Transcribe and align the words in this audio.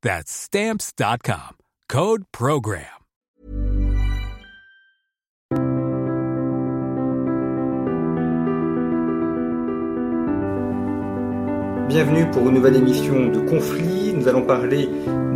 That's 0.00 0.30
Stamps.com. 0.30 1.56
Code 1.88 2.22
Program. 2.30 2.84
Bienvenue 11.88 12.30
pour 12.30 12.48
une 12.48 12.54
nouvelle 12.54 12.76
émission 12.76 13.30
de 13.30 13.40
conflit. 13.40 14.12
Nous 14.12 14.28
allons 14.28 14.42
parler 14.42 14.88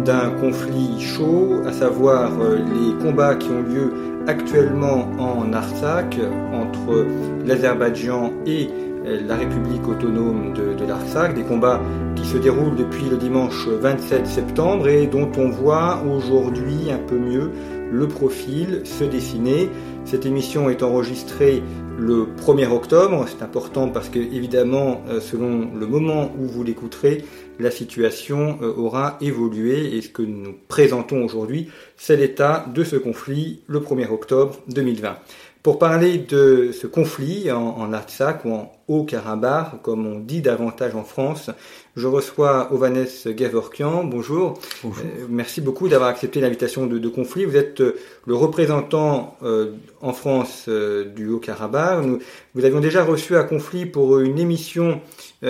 d'un 0.05 0.31
conflit 0.39 1.01
chaud, 1.01 1.63
à 1.67 1.73
savoir 1.73 2.31
euh, 2.41 2.59
les 2.59 3.05
combats 3.05 3.35
qui 3.35 3.49
ont 3.49 3.63
lieu 3.63 3.93
actuellement 4.29 5.11
en 5.19 5.53
Artsakh 5.53 6.21
entre 6.53 7.05
l'Azerbaïdjan 7.45 8.33
et 8.47 8.69
la 9.05 9.37
République 9.37 9.87
autonome 9.89 10.53
de, 10.55 10.75
de 10.75 11.35
des 11.35 11.43
combats 11.43 11.81
qui 12.17 12.25
se 12.25 12.37
déroulent 12.37 12.77
depuis 12.77 13.09
le 13.09 13.17
dimanche 13.17 13.67
27 13.67 14.27
septembre 14.27 14.89
et 14.89 15.07
dont 15.07 15.31
on 15.37 15.49
voit 15.49 16.03
aujourd'hui 16.05 16.91
un 16.91 16.99
peu 16.99 17.19
mieux 17.19 17.51
le 17.93 18.09
profil 18.09 18.83
se 18.85 19.05
dessiner. 19.05 19.69
Cette 20.05 20.27
émission 20.27 20.71
est 20.71 20.83
enregistrée 20.83 21.63
le 21.99 22.27
1er 22.37 22.69
octobre. 22.69 23.27
C'est 23.29 23.43
important 23.43 23.89
parce 23.89 24.09
que, 24.09 24.19
évidemment, 24.19 25.03
euh, 25.09 25.21
selon 25.21 25.71
le 25.79 25.87
moment 25.87 26.33
où 26.39 26.47
vous 26.47 26.65
l'écouterez, 26.65 27.25
la 27.61 27.71
situation 27.71 28.59
euh, 28.63 28.75
aura 28.77 29.19
évolué 29.21 29.97
et 29.97 30.03
ce 30.03 30.09
que 30.09 30.23
nous 30.23 30.55
présentons 30.69 31.23
aujourd'hui, 31.23 31.69
c'est 31.97 32.17
l'état 32.17 32.67
de 32.75 32.83
ce 32.83 32.97
conflit 32.97 33.61
le 33.67 33.81
1er 33.81 34.11
octobre 34.11 34.57
2020. 34.69 35.17
Pour 35.63 35.79
parler 35.79 36.19
de 36.19 36.71
ce 36.73 36.89
conflit 36.89 37.53
en, 37.53 37.77
en 37.79 37.93
Artsakh 37.93 38.45
ou 38.45 38.53
en 38.53 38.73
Haut-Karabakh, 38.89 39.81
comme 39.83 40.09
on 40.09 40.19
dit 40.19 40.43
davantage 40.43 40.97
en 40.97 41.05
France, 41.05 41.51
je 41.95 42.09
reçois 42.09 42.73
Ovanes 42.73 43.07
Gavorkian. 43.27 44.03
Bonjour. 44.03 44.59
Bonjour. 44.83 45.05
Euh, 45.05 45.27
merci 45.29 45.61
beaucoup 45.61 45.89
d'avoir 45.89 46.11
accepté 46.11 46.41
l'invitation 46.41 46.87
de, 46.87 46.99
de, 46.99 47.09
conflit. 47.09 47.45
Vous 47.45 47.55
êtes 47.55 47.81
euh, 47.81 47.97
le 48.27 48.35
représentant 48.35 49.37
euh, 49.45 49.75
en 50.01 50.13
France 50.13 50.65
euh, 50.67 51.05
du 51.05 51.29
Haut-Karabakh. 51.29 52.07
Nous 52.07 52.19
vous 52.57 52.65
avions 52.65 52.81
déjà 52.81 53.05
reçu 53.05 53.37
à 53.37 53.45
conflit 53.45 53.87
pour 53.87 54.19
une 54.19 54.41
émission 54.41 55.01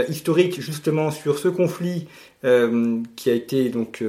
historique 0.08 0.60
justement 0.60 1.10
sur 1.10 1.38
ce 1.38 1.48
conflit 1.48 2.06
euh, 2.44 2.98
qui 3.16 3.30
a 3.30 3.34
été 3.34 3.68
donc 3.68 4.02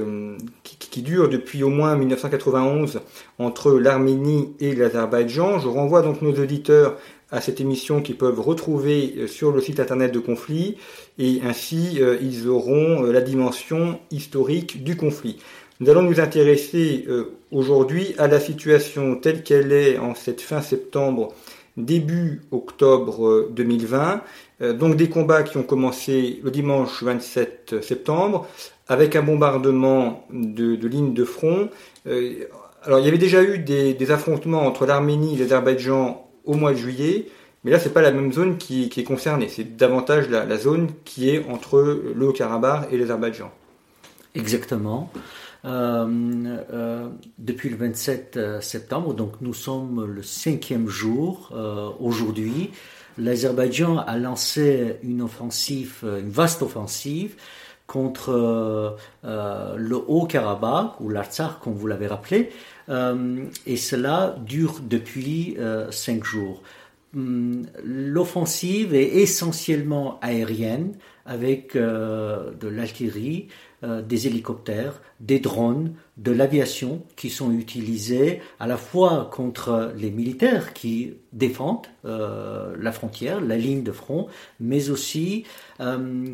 qui, 0.62 0.76
qui, 0.76 1.02
dure 1.02 1.28
depuis 1.28 1.62
au 1.62 1.68
moins 1.68 1.96
1991 1.96 3.00
entre 3.38 3.72
l'Arménie 3.72 4.54
et 4.60 4.74
l'Azerbaïdjan. 4.74 5.58
Je 5.58 5.68
renvoie 5.68 6.02
donc 6.02 6.22
nos 6.22 6.32
auditeurs 6.32 6.96
à 7.30 7.40
cette 7.40 7.60
émission 7.60 8.00
qu'ils 8.00 8.16
peuvent 8.16 8.40
retrouver 8.40 9.26
sur 9.26 9.50
le 9.50 9.60
site 9.60 9.80
internet 9.80 10.12
de 10.12 10.20
conflit 10.20 10.76
et 11.18 11.40
ainsi 11.44 11.98
euh, 12.00 12.16
ils 12.20 12.48
auront 12.48 13.04
euh, 13.04 13.12
la 13.12 13.20
dimension 13.20 13.98
historique 14.10 14.82
du 14.84 14.96
conflit. 14.96 15.38
Nous 15.80 15.90
allons 15.90 16.02
nous 16.02 16.20
intéresser 16.20 17.04
euh, 17.08 17.36
aujourd'hui 17.50 18.14
à 18.18 18.28
la 18.28 18.40
situation 18.40 19.16
telle 19.16 19.42
qu'elle 19.42 19.72
est 19.72 19.98
en 19.98 20.14
cette 20.14 20.40
fin 20.40 20.60
septembre, 20.60 21.34
début 21.76 22.42
octobre 22.52 23.48
2020. 23.50 24.22
Donc 24.60 24.96
des 24.96 25.08
combats 25.08 25.42
qui 25.42 25.56
ont 25.56 25.62
commencé 25.62 26.40
le 26.42 26.50
dimanche 26.50 27.02
27 27.02 27.82
septembre 27.82 28.46
avec 28.88 29.16
un 29.16 29.22
bombardement 29.22 30.26
de, 30.30 30.86
lignes 30.86 31.12
de 31.12 31.24
front. 31.24 31.70
alors 32.84 33.00
il 33.00 33.04
y 33.04 33.08
avait 33.08 33.18
déjà 33.18 33.42
eu 33.42 33.58
des, 33.58 34.10
affrontements 34.10 34.64
entre 34.66 34.86
l'Arménie 34.86 35.34
et 35.34 35.38
l'Azerbaïdjan 35.38 36.28
au 36.44 36.54
mois 36.54 36.72
de 36.72 36.76
juillet. 36.76 37.26
Mais 37.64 37.70
là, 37.70 37.78
c'est 37.78 37.94
pas 37.94 38.02
la 38.02 38.12
même 38.12 38.30
zone 38.30 38.58
qui, 38.58 38.90
qui 38.90 39.00
est 39.00 39.04
concernée. 39.04 39.48
C'est 39.48 39.76
davantage 39.76 40.28
la, 40.28 40.44
la, 40.44 40.58
zone 40.58 40.90
qui 41.06 41.30
est 41.30 41.44
entre 41.48 41.80
le 42.14 42.26
Haut-Karabakh 42.26 42.92
et 42.92 42.98
l'Azerbaïdjan. 42.98 43.50
Exactement. 44.34 45.10
Euh, 45.64 46.06
euh, 46.72 47.08
depuis 47.38 47.70
le 47.70 47.76
27 47.76 48.60
septembre, 48.60 49.14
donc 49.14 49.40
nous 49.40 49.54
sommes 49.54 50.04
le 50.04 50.22
cinquième 50.22 50.88
jour 50.88 51.50
euh, 51.54 51.88
aujourd'hui. 52.00 52.70
L'Azerbaïdjan 53.16 53.98
a 53.98 54.18
lancé 54.18 54.96
une 55.02 55.22
offensive, 55.22 56.04
une 56.04 56.30
vaste 56.30 56.62
offensive 56.62 57.36
contre 57.86 58.96
le 59.22 59.96
Haut-Karabakh 60.08 61.00
ou 61.00 61.10
l'Artsakh, 61.10 61.60
comme 61.60 61.74
vous 61.74 61.86
l'avez 61.86 62.08
rappelé, 62.08 62.50
et 62.88 63.76
cela 63.76 64.34
dure 64.44 64.80
depuis 64.82 65.56
cinq 65.90 66.24
jours. 66.24 66.60
L'offensive 67.14 68.94
est 68.94 69.16
essentiellement 69.16 70.18
aérienne 70.22 70.94
avec 71.26 71.76
euh, 71.76 72.52
de 72.60 72.68
l'artillerie, 72.68 73.48
euh, 73.84 74.02
des 74.02 74.26
hélicoptères, 74.26 75.00
des 75.20 75.38
drones, 75.38 75.92
de 76.16 76.32
l'aviation 76.32 77.02
qui 77.16 77.30
sont 77.30 77.52
utilisés 77.52 78.40
à 78.58 78.66
la 78.66 78.76
fois 78.76 79.30
contre 79.32 79.92
les 79.96 80.10
militaires 80.10 80.72
qui 80.72 81.14
défendent 81.32 81.86
euh, 82.04 82.74
la 82.80 82.92
frontière, 82.92 83.40
la 83.40 83.56
ligne 83.56 83.82
de 83.82 83.92
front, 83.92 84.26
mais 84.60 84.90
aussi 84.90 85.44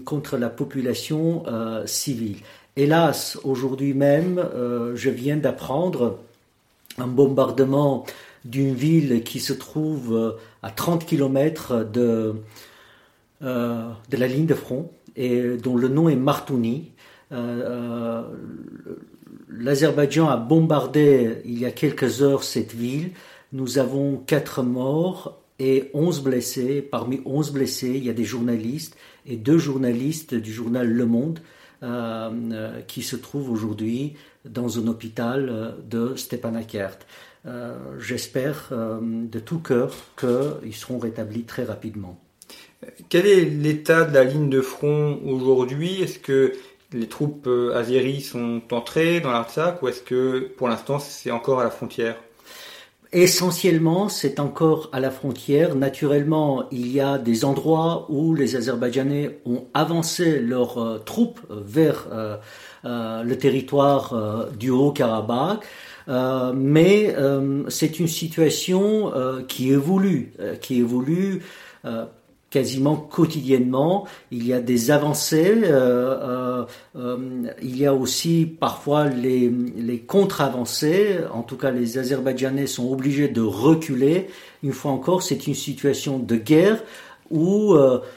contre 0.05 0.37
la 0.37 0.51
population 0.51 1.45
civile. 1.87 2.37
Hélas, 2.77 3.39
aujourd'hui 3.43 3.95
même, 3.95 4.47
je 4.95 5.11
viens 5.11 5.39
d'apprendre 5.39 6.19
un 6.99 7.07
bombardement 7.07 8.05
d'une 8.45 8.75
ville 8.75 9.23
qui 9.25 9.41
se 9.41 9.55
trouve 9.55 10.37
à 10.63 10.71
30 10.71 11.07
km 11.07 11.85
de, 11.85 12.35
euh, 13.43 13.89
de 14.11 14.17
la 14.19 14.27
ligne 14.27 14.45
de 14.45 14.55
front 14.55 14.91
et 15.17 15.57
dont 15.57 15.75
le 15.75 15.89
nom 15.89 16.11
est 16.11 16.17
Martouni. 16.17 16.91
Euh, 17.33 18.23
L'Azerbaïdjan 19.49 20.29
a 20.29 20.37
bombardé 20.37 21.43
il 21.45 21.59
y 21.59 21.67
a 21.67 21.71
quelques 21.71 22.23
heures 22.23 22.45
cette 22.45 22.75
ville. 22.75 23.11
Nous 23.53 23.79
avons 23.79 24.17
4 24.17 24.63
morts 24.63 25.41
et 25.59 25.91
11 25.93 26.23
blessés. 26.23 26.83
Parmi 26.83 27.21
11 27.25 27.53
blessés, 27.53 27.93
il 27.97 28.05
y 28.05 28.11
a 28.11 28.15
des 28.15 28.25
journalistes 28.25 28.97
et 29.27 29.37
deux 29.37 29.59
journalistes 29.59 30.35
du 30.35 30.53
journal 30.53 30.89
Le 30.89 31.07
Monde 31.07 31.41
euh, 31.83 32.81
qui 32.87 33.03
se 33.03 33.17
trouvent 33.17 33.51
aujourd'hui 33.51 34.15
dans 34.45 34.79
un 34.79 34.87
hôpital 34.87 35.75
de 35.89 36.15
Stepanakert. 36.17 36.99
Euh, 37.47 37.99
j'espère 37.99 38.69
euh, 38.73 38.99
de 39.01 39.39
tout 39.39 39.61
cœur 39.61 39.95
qu'ils 40.19 40.75
seront 40.75 40.99
rétablis 40.99 41.45
très 41.45 41.65
rapidement. 41.65 42.21
Quel 43.09 43.27
est 43.27 43.45
l'état 43.45 44.05
de 44.05 44.15
la 44.15 44.25
ligne 44.25 44.51
de 44.51 44.61
front 44.61 45.21
aujourd'hui? 45.25 46.03
Est-ce 46.03 46.19
que 46.19 46.53
les 46.93 47.09
troupes 47.09 47.47
euh, 47.47 47.77
azéries 47.77 48.21
sont 48.21 48.63
entrées 48.73 49.21
dans 49.21 49.31
l'Artsakh 49.33 49.83
ou 49.83 49.89
est-ce 49.89 50.03
que 50.03 50.51
pour 50.57 50.69
l'instant 50.69 50.99
c'est 50.99 51.31
encore 51.31 51.61
à 51.61 51.65
la 51.65 51.71
frontière? 51.71 52.17
Essentiellement, 53.13 54.09
c'est 54.09 54.39
encore 54.39 54.89
à 54.93 55.01
la 55.01 55.11
frontière. 55.11 55.75
Naturellement, 55.75 56.69
il 56.71 56.93
y 56.93 57.01
a 57.01 57.19
des 57.19 57.45
endroits 57.45 58.07
où 58.09 58.37
les 58.37 58.55
Azerbaïdjanais 58.55 59.41
ont 59.47 59.65
avancé 59.75 60.39
leurs 60.39 60.79
euh, 60.79 60.99
troupes 60.99 61.41
vers 61.51 62.07
euh, 62.13 62.37
euh, 62.85 63.25
le 63.25 63.37
territoire 63.37 64.47
du 64.57 64.71
Haut-Karabakh. 64.71 65.65
Mais 66.55 67.15
c'est 67.69 68.01
une 68.01 68.09
situation 68.09 69.13
qui 69.47 69.71
évolue, 69.71 70.33
qui 70.61 70.81
évolue 70.81 71.43
quasiment 72.51 72.97
quotidiennement. 72.97 74.07
Il 74.31 74.47
y 74.47 74.53
a 74.53 74.61
des 74.61 74.91
avancées. 74.91 75.55
Euh, 75.65 76.65
il 77.63 77.79
y 77.79 77.87
a 77.87 77.95
aussi 77.95 78.47
parfois 78.47 79.09
les, 79.09 79.49
les 79.77 80.01
contre-avancées. 80.01 81.21
En 81.33 81.43
tout 81.43 81.57
cas, 81.57 81.71
les 81.71 81.99
Azerbaïdjanais 81.99 82.67
sont 82.67 82.91
obligés 82.93 83.29
de 83.29 83.41
reculer. 83.41 84.29
Une 84.63 84.73
fois 84.73 84.91
encore, 84.91 85.23
c'est 85.23 85.47
une 85.47 85.55
situation 85.55 86.19
de 86.19 86.37
guerre 86.37 86.83
où 87.31 87.77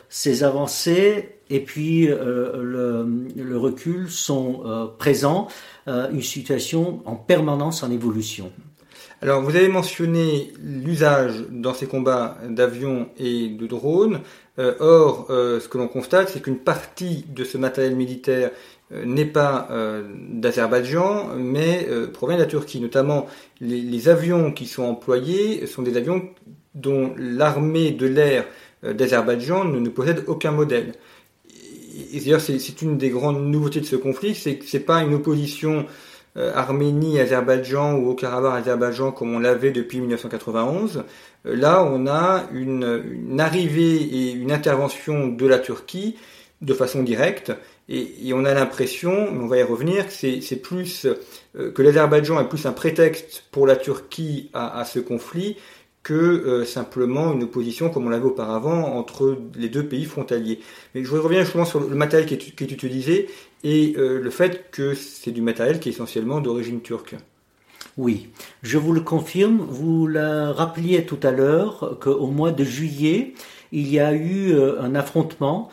ces 0.09 0.43
avancées 0.43 1.37
et 1.51 1.59
puis 1.59 2.07
le, 2.07 3.55
recul 3.55 4.09
sont 4.09 4.89
présents. 4.97 5.47
une 5.85 6.23
situation 6.23 7.03
en 7.05 7.15
permanence 7.15 7.83
en 7.83 7.91
évolution. 7.91 8.51
Alors, 9.23 9.41
vous 9.41 9.55
avez 9.55 9.69
mentionné 9.69 10.51
l'usage 10.61 11.45
dans 11.49 11.73
ces 11.73 11.87
combats 11.87 12.37
d'avions 12.45 13.07
et 13.17 13.47
de 13.47 13.67
drones. 13.67 14.19
Euh, 14.59 14.73
or, 14.81 15.27
euh, 15.29 15.61
ce 15.61 15.69
que 15.69 15.77
l'on 15.77 15.87
constate, 15.87 16.27
c'est 16.27 16.41
qu'une 16.41 16.57
partie 16.57 17.23
de 17.29 17.45
ce 17.45 17.57
matériel 17.57 17.95
militaire 17.95 18.51
euh, 18.91 19.05
n'est 19.05 19.23
pas 19.23 19.69
d'Azerbaïdjan, 20.29 21.37
mais 21.37 21.87
provient 22.11 22.35
de 22.35 22.41
la 22.41 22.47
Turquie. 22.47 22.81
Notamment, 22.81 23.27
les, 23.61 24.09
avions 24.09 24.51
qui 24.51 24.65
sont 24.65 24.83
employés 24.83 25.67
sont 25.67 25.83
des 25.83 25.95
avions 25.95 26.27
dont 26.75 27.15
l'armée 27.17 27.91
de 27.91 28.07
l'air 28.07 28.45
d'Azerbaïdjan 28.83 29.63
ne, 29.63 29.87
possède 29.87 30.25
aucun 30.27 30.51
modèle. 30.51 30.91
D'ailleurs, 32.11 32.41
c'est 32.41 32.81
une 32.81 32.97
des 32.97 33.09
grandes 33.09 33.41
nouveautés 33.41 33.79
de 33.79 33.85
ce 33.85 33.95
conflit, 33.95 34.35
c'est 34.35 34.57
que 34.57 34.65
c'est 34.65 34.81
pas 34.81 35.01
une 35.01 35.13
opposition 35.13 35.85
euh, 36.37 36.51
Arménie, 36.55 37.19
Azerbaïdjan 37.19 37.93
ou 37.95 38.09
au 38.09 38.15
Karabakh, 38.15 38.61
Azerbaïdjan 38.61 39.11
comme 39.11 39.35
on 39.35 39.39
l'avait 39.39 39.71
depuis 39.71 39.99
1991. 39.99 41.03
Euh, 41.45 41.55
là, 41.55 41.83
on 41.83 42.07
a 42.07 42.45
une, 42.51 43.39
arrivée 43.39 43.97
et 43.97 44.31
une 44.31 44.51
intervention 44.51 45.27
de 45.27 45.45
la 45.45 45.59
Turquie 45.59 46.15
de 46.61 46.73
façon 46.73 47.03
directe 47.03 47.51
et, 47.89 48.31
on 48.33 48.45
a 48.45 48.53
l'impression, 48.53 49.11
on 49.11 49.47
va 49.47 49.57
y 49.57 49.63
revenir, 49.63 50.07
que 50.07 50.13
c'est 50.13 50.61
plus 50.61 51.05
euh, 51.05 51.71
que 51.71 51.81
l'Azerbaïdjan 51.81 52.39
est 52.39 52.47
plus 52.47 52.65
un 52.65 52.71
prétexte 52.71 53.43
pour 53.51 53.67
la 53.67 53.75
Turquie 53.75 54.49
à 54.53 54.85
ce 54.85 54.99
conflit 54.99 55.57
que 56.03 56.13
euh, 56.13 56.65
simplement 56.65 57.33
une 57.33 57.43
opposition 57.43 57.89
comme 57.89 58.05
on 58.05 58.09
l'avait 58.09 58.25
auparavant 58.25 58.95
entre 58.97 59.37
les 59.55 59.69
deux 59.69 59.85
pays 59.85 60.03
frontaliers. 60.03 60.59
Mais 60.93 61.03
je 61.03 61.15
reviens 61.15 61.41
justement 61.41 61.65
sur 61.65 61.79
le 61.79 61.95
matériel 61.95 62.27
qui 62.27 62.35
est, 62.35 62.71
utilisé 62.71 63.29
et 63.63 63.95
euh, 63.97 64.19
le 64.21 64.29
fait 64.29 64.69
que 64.71 64.93
c'est 64.93 65.31
du 65.31 65.41
matériel 65.41 65.79
qui 65.79 65.89
est 65.89 65.93
essentiellement 65.93 66.41
d'origine 66.41 66.81
turque. 66.81 67.15
Oui, 67.95 68.29
je 68.63 68.77
vous 68.77 68.91
le 68.91 69.01
confirme. 69.01 69.65
Vous 69.69 70.07
le 70.07 70.49
rappeliez 70.49 71.05
tout 71.05 71.19
à 71.23 71.31
l'heure 71.31 71.97
qu'au 72.01 72.27
mois 72.27 72.51
de 72.51 72.63
juillet, 72.63 73.33
il 73.71 73.89
y 73.89 73.99
a 73.99 74.13
eu 74.13 74.51
euh, 74.51 74.81
un 74.81 74.95
affrontement 74.95 75.69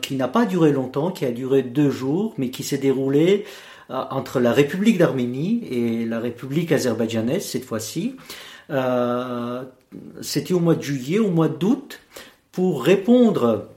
qui 0.00 0.14
n'a 0.14 0.28
pas 0.28 0.46
duré 0.46 0.70
longtemps, 0.70 1.10
qui 1.10 1.24
a 1.24 1.32
duré 1.32 1.64
deux 1.64 1.90
jours, 1.90 2.34
mais 2.38 2.50
qui 2.50 2.62
s'est 2.62 2.78
déroulé 2.78 3.46
entre 3.88 4.38
la 4.38 4.52
République 4.52 4.96
d'Arménie 4.96 5.64
et 5.68 6.06
la 6.06 6.20
République 6.20 6.70
azerbaïdjanaise 6.70 7.44
cette 7.44 7.64
fois-ci. 7.64 8.14
Euh, 8.70 9.64
c'était 10.20 10.54
au 10.54 10.60
mois 10.60 10.74
de 10.74 10.82
juillet, 10.82 11.18
au 11.18 11.30
mois 11.30 11.48
d'août, 11.48 12.00
pour 12.52 12.84
répondre 12.84 13.68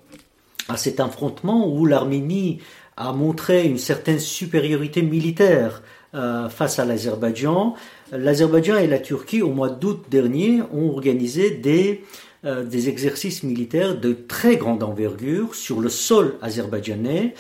à 0.70 0.78
cet 0.78 1.00
affrontement 1.00 1.68
où 1.74 1.86
l'Arménie 1.86 2.60
a 2.96 3.12
montré 3.12 3.66
une 3.66 3.78
certaine 3.78 4.20
supériorité 4.20 5.02
militaire 5.02 5.82
euh, 6.14 6.48
face 6.50 6.78
à 6.78 6.86
l'Azerbaïdjan. 6.86 7.76
L'Azerbaïdjan 8.12 8.78
et 8.78 8.88
la 8.88 9.00
Turquie, 9.00 9.42
au 9.42 9.50
mois 9.50 9.70
d'août 9.70 10.06
dernier, 10.10 10.62
ont 10.72 10.90
organisé 10.90 11.50
des, 11.50 12.04
euh, 12.46 12.64
des 12.64 12.90
exercices 12.90 13.42
militaires 13.42 14.00
de 14.00 14.14
très 14.14 14.58
grande 14.58 14.84
envergure 14.84 15.56
sur 15.56 15.80
le 15.80 15.90
sol 15.90 16.36
azerbaïdjanais, 16.42 17.34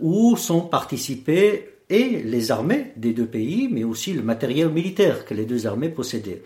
où 0.00 0.36
sont 0.36 0.60
participés 0.60 1.77
et 1.90 2.22
les 2.22 2.50
armées 2.50 2.92
des 2.96 3.12
deux 3.12 3.26
pays, 3.26 3.68
mais 3.70 3.84
aussi 3.84 4.12
le 4.12 4.22
matériel 4.22 4.68
militaire 4.68 5.24
que 5.24 5.34
les 5.34 5.44
deux 5.44 5.66
armées 5.66 5.88
possédaient. 5.88 6.42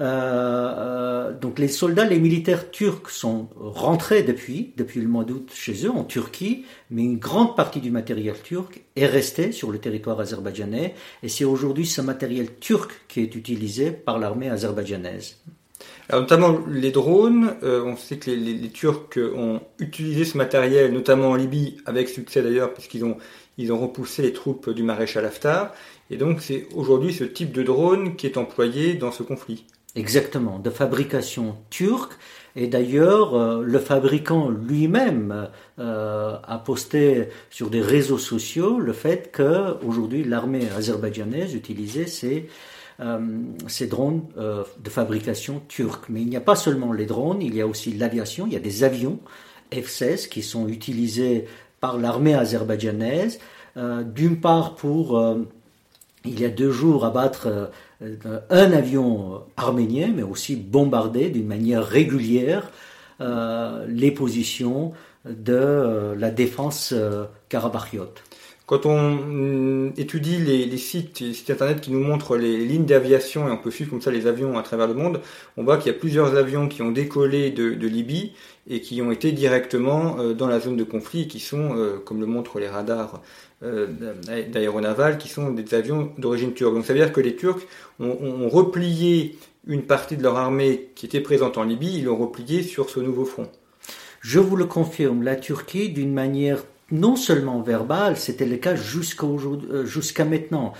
Euh, 0.00 0.04
euh, 0.04 1.32
donc 1.32 1.58
les 1.58 1.68
soldats, 1.68 2.04
les 2.04 2.18
militaires 2.18 2.70
turcs 2.70 3.10
sont 3.10 3.48
rentrés 3.56 4.22
depuis, 4.22 4.72
depuis 4.76 5.00
le 5.00 5.08
mois 5.08 5.24
d'août 5.24 5.50
chez 5.54 5.86
eux, 5.86 5.90
en 5.90 6.04
Turquie, 6.04 6.64
mais 6.90 7.02
une 7.02 7.18
grande 7.18 7.56
partie 7.56 7.80
du 7.80 7.90
matériel 7.90 8.34
turc 8.42 8.82
est 8.96 9.06
resté 9.06 9.52
sur 9.52 9.70
le 9.70 9.78
territoire 9.78 10.18
azerbaïdjanais, 10.18 10.94
et 11.22 11.28
c'est 11.28 11.44
aujourd'hui 11.44 11.86
ce 11.86 12.00
matériel 12.00 12.54
turc 12.58 12.90
qui 13.08 13.20
est 13.20 13.34
utilisé 13.34 13.90
par 13.90 14.18
l'armée 14.18 14.48
azerbaïdjanaise. 14.48 15.36
Alors, 16.08 16.22
notamment 16.22 16.58
les 16.68 16.90
drones, 16.90 17.54
euh, 17.62 17.82
on 17.84 17.96
sait 17.96 18.16
que 18.16 18.30
les, 18.30 18.36
les, 18.36 18.68
Turcs 18.68 19.18
ont 19.34 19.60
utilisé 19.78 20.24
ce 20.24 20.36
matériel, 20.36 20.92
notamment 20.92 21.30
en 21.30 21.34
Libye, 21.34 21.78
avec 21.86 22.08
succès 22.08 22.42
d'ailleurs, 22.42 22.72
puisqu'ils 22.74 23.04
ont 23.04 23.16
ils 23.58 23.72
ont 23.72 23.78
repoussé 23.78 24.22
les 24.22 24.32
troupes 24.32 24.70
du 24.70 24.82
maréchal 24.82 25.24
Haftar. 25.24 25.72
Et 26.10 26.16
donc 26.16 26.40
c'est 26.40 26.66
aujourd'hui 26.74 27.12
ce 27.12 27.24
type 27.24 27.52
de 27.52 27.62
drone 27.62 28.16
qui 28.16 28.26
est 28.26 28.36
employé 28.36 28.94
dans 28.94 29.12
ce 29.12 29.22
conflit. 29.22 29.64
Exactement, 29.94 30.58
de 30.58 30.70
fabrication 30.70 31.56
turque. 31.68 32.14
Et 32.56 32.66
d'ailleurs, 32.66 33.34
euh, 33.34 33.62
le 33.62 33.78
fabricant 33.78 34.48
lui-même 34.48 35.48
euh, 35.78 36.36
a 36.42 36.58
posté 36.58 37.28
sur 37.50 37.68
des 37.70 37.80
réseaux 37.80 38.18
sociaux 38.18 38.78
le 38.78 38.92
fait 38.92 39.30
que 39.32 39.82
aujourd'hui 39.84 40.24
l'armée 40.24 40.68
azerbaïdjanaise 40.76 41.54
utilisait 41.54 42.06
ces, 42.06 42.48
euh, 43.00 43.20
ces 43.68 43.86
drones 43.86 44.22
de 44.36 44.90
fabrication 44.90 45.62
turque. 45.68 46.08
Mais 46.08 46.22
il 46.22 46.28
n'y 46.28 46.36
a 46.36 46.42
pas 46.42 46.56
seulement 46.56 46.92
les 46.92 47.06
drones, 47.06 47.42
il 47.42 47.54
y 47.54 47.60
a 47.60 47.66
aussi 47.66 47.92
l'aviation, 47.92 48.46
il 48.46 48.52
y 48.54 48.56
a 48.56 48.60
des 48.60 48.84
avions 48.84 49.18
F-16 49.72 50.28
qui 50.28 50.42
sont 50.42 50.68
utilisés 50.68 51.46
par 51.82 51.98
l'armée 51.98 52.34
azerbaïdjanaise, 52.34 53.40
euh, 53.76 54.04
d'une 54.04 54.40
part 54.40 54.76
pour, 54.76 55.18
euh, 55.18 55.34
il 56.24 56.40
y 56.40 56.44
a 56.44 56.48
deux 56.48 56.70
jours, 56.70 57.04
abattre 57.04 57.48
euh, 58.00 58.38
un 58.50 58.72
avion 58.72 59.42
arménien, 59.56 60.12
mais 60.14 60.22
aussi 60.22 60.54
bombarder 60.54 61.28
d'une 61.28 61.46
manière 61.46 61.84
régulière 61.84 62.70
les 63.86 64.10
positions 64.10 64.92
de 65.24 66.14
la 66.18 66.32
défense 66.32 66.92
karabachiote. 67.48 68.24
Quand 68.66 68.84
on 68.86 69.12
mm, 69.12 69.92
étudie 69.96 70.38
les 70.38 70.76
sites 70.76 71.22
internet 71.48 71.80
qui 71.80 71.92
nous 71.92 72.02
montrent 72.02 72.36
les 72.36 72.56
lignes 72.66 72.86
d'aviation 72.86 73.46
et 73.46 73.52
on 73.52 73.58
peut 73.58 73.70
suivre 73.70 73.90
comme 73.90 74.00
ça 74.00 74.10
les 74.10 74.26
avions 74.26 74.58
à 74.58 74.64
travers 74.64 74.88
le 74.88 74.94
monde, 74.94 75.20
on 75.56 75.62
voit 75.62 75.76
qu'il 75.76 75.92
y 75.92 75.94
a 75.94 75.98
plusieurs 75.98 76.34
avions 76.34 76.66
qui 76.66 76.82
ont 76.82 76.90
décollé 76.90 77.52
de 77.52 77.86
Libye 77.86 78.32
et 78.68 78.80
qui 78.80 79.02
ont 79.02 79.10
été 79.10 79.32
directement 79.32 80.18
euh, 80.18 80.34
dans 80.34 80.46
la 80.46 80.60
zone 80.60 80.76
de 80.76 80.84
conflit 80.84 81.28
qui 81.28 81.40
sont, 81.40 81.76
euh, 81.76 81.98
comme 81.98 82.20
le 82.20 82.26
montrent 82.26 82.58
les 82.58 82.68
radars 82.68 83.20
euh, 83.62 83.86
d'aéronaval, 84.48 85.18
qui 85.18 85.28
sont 85.28 85.50
des 85.50 85.74
avions 85.74 86.12
d'origine 86.18 86.52
turque. 86.52 86.74
Donc 86.74 86.84
ça 86.84 86.92
veut 86.92 87.00
dire 87.00 87.12
que 87.12 87.20
les 87.20 87.36
Turcs 87.36 87.62
ont, 88.00 88.48
replié 88.48 89.38
une 89.66 89.82
partie 89.82 90.16
de 90.16 90.22
leur 90.22 90.36
armée 90.36 90.90
qui 90.94 91.06
était 91.06 91.20
présente 91.20 91.58
en 91.58 91.64
Libye, 91.64 91.98
ils 91.98 92.04
l'ont 92.04 92.16
replié 92.16 92.62
sur 92.62 92.90
ce 92.90 93.00
nouveau 93.00 93.24
front. 93.24 93.48
Je 94.20 94.38
vous 94.38 94.56
le 94.56 94.64
confirme, 94.64 95.22
la 95.22 95.36
Turquie, 95.36 95.90
d'une 95.90 96.12
manière 96.12 96.64
non 96.92 97.16
seulement 97.16 97.60
verbale, 97.60 98.16
c'était 98.16 98.46
le 98.46 98.58
cas 98.58 98.76
jusqu'à 98.76 100.24
maintenant. 100.24 100.74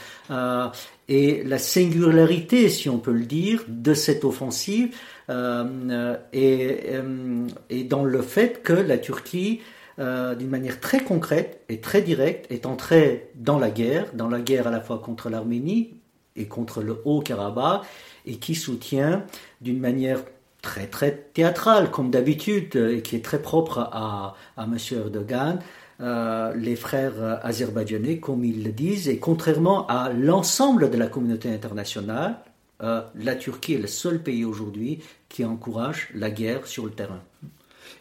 et 1.09 1.42
la 1.42 1.59
singularité, 1.59 2.69
si 2.69 2.88
on 2.88 2.99
peut 2.99 3.12
le 3.12 3.25
dire, 3.25 3.64
de 3.66 3.95
cette 3.95 4.25
offensive, 4.25 4.95
euh, 5.31 6.16
euh, 6.35 7.49
et, 7.71 7.85
dans 7.85 8.04
le 8.04 8.23
fait 8.23 8.62
que 8.62 8.73
la 8.73 8.99
Turquie, 8.99 9.61
euh, 9.99 10.35
d'une 10.35 10.49
manière 10.49 10.81
très 10.81 11.02
concrète 11.02 11.64
et 11.69 11.81
très 11.81 12.02
directe, 12.02 12.50
est 12.50 12.66
entrée 12.66 13.31
dans 13.35 13.59
la 13.59 13.71
guerre, 13.71 14.07
dans 14.14 14.28
la 14.28 14.40
guerre 14.40 14.66
à 14.66 14.71
la 14.71 14.81
fois 14.81 14.99
contre 14.99 15.31
l'Arménie 15.31 15.95
et 16.37 16.47
contre 16.47 16.83
le 16.83 17.00
Haut-Karabakh, 17.04 17.83
et 18.26 18.37
qui 18.37 18.54
soutient 18.54 19.25
d'une 19.61 19.81
manière 19.81 20.23
très 20.62 20.87
très 20.87 21.12
théâtrale, 21.35 21.90
comme 21.90 22.11
d'habitude, 22.11 22.76
et 22.76 23.02
qui 23.02 23.16
est 23.16 23.25
très 23.25 23.42
propre 23.42 23.78
à, 23.92 24.37
à 24.57 24.64
M. 24.64 24.76
Erdogan, 24.92 25.59
euh, 26.02 26.52
les 26.54 26.76
frères 26.76 27.40
azerbaïdjanais, 27.42 28.18
comme 28.18 28.44
ils 28.44 28.64
le 28.64 28.73
disent, 28.73 29.09
et 29.09 29.18
contrairement 29.18 29.87
à 29.87 30.11
l'ensemble 30.12 30.90
de 30.90 30.97
la 30.99 31.06
communauté 31.06 31.49
internationale, 31.49 32.37
euh, 32.82 33.00
la 33.14 33.37
Turquie 33.37 33.75
est 33.75 33.78
le 33.78 33.87
seul 33.87 34.21
pays 34.21 34.44
aujourd'hui 34.44 35.00
qui 35.28 35.44
encourage 35.44 36.09
la 36.14 36.30
guerre 36.30 36.66
sur 36.66 36.85
le 36.85 36.90
terrain. 36.90 37.21